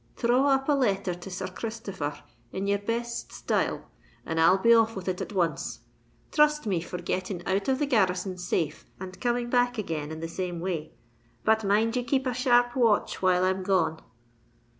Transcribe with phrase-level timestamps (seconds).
[0.17, 3.85] Dthraw up a letter to Sir r Christopher r in your best style;
[4.25, 5.81] and I'll be off with it at once.
[6.31, 10.27] Trust me for getting out of the garrison safe and coming back again in the
[10.27, 10.91] same way;
[11.43, 13.99] but mind and keep a sharp watch while I'm gone."